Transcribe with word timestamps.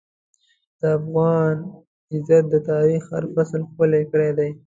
د 0.79 0.81
افغان 0.97 1.55
غیرت 2.27 2.45
د 2.53 2.55
تاریخ 2.69 3.01
هر 3.13 3.23
فصل 3.33 3.61
ښکلی 3.69 4.03
کړی 4.11 4.29
دی. 4.37 4.49